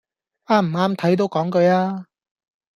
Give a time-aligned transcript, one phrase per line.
[0.47, 2.05] 啱唔啱睇都講句嘢吖